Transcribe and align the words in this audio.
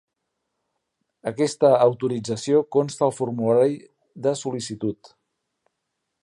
Aquesta 1.31 1.69
autorització 1.87 2.63
consta 2.77 3.05
al 3.09 3.13
formulari 3.19 3.77
de 4.29 4.35
sol·licitud. 4.41 5.13